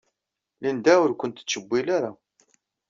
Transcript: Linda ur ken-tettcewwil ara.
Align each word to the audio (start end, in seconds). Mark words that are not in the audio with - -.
Linda 0.61 0.93
ur 1.03 1.11
ken-tettcewwil 1.13 1.87
ara. 1.97 2.11